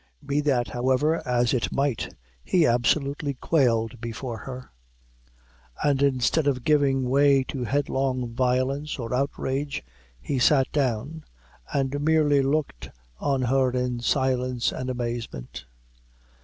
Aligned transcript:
Be 0.25 0.41
that, 0.41 0.69
however, 0.69 1.21
as 1.27 1.53
it 1.53 1.71
might, 1.71 2.15
he 2.43 2.65
absolutely 2.65 3.35
quailed 3.35 4.01
before 4.01 4.39
her; 4.39 4.71
and 5.83 6.01
instead 6.01 6.47
of 6.47 6.63
giving 6.63 7.07
way 7.07 7.43
to 7.49 7.65
headlong 7.65 8.33
violence 8.33 8.97
or 8.97 9.13
outrage, 9.13 9.83
he 10.19 10.39
sat 10.39 10.65
down, 10.71 11.23
and 11.71 12.01
merely 12.01 12.41
looked 12.41 12.89
on 13.19 13.43
her 13.43 13.69
in 13.73 13.99
silence 13.99 14.71
and 14.71 14.89
amazement. 14.89 15.65